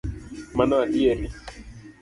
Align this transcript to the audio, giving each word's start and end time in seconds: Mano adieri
Mano 0.57 0.75
adieri 0.85 1.25